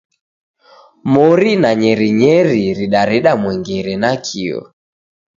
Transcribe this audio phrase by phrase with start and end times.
[1.11, 4.59] Mori na nyerinyeri ridareda mwengere nakio.